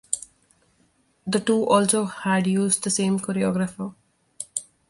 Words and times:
The 1.27 1.39
two 1.39 1.63
also 1.69 2.05
had 2.05 2.47
used 2.47 2.83
the 2.83 2.89
same 2.89 3.19
choreographer. 3.19 3.93